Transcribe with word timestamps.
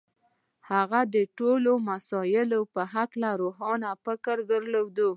هغه 0.69 0.99
د 1.15 1.17
ټولو 1.37 1.71
مسألو 1.89 2.61
په 2.73 2.81
هکله 2.93 3.29
روښانه 3.41 3.89
فکر 4.05 4.37
درلود. 4.51 4.97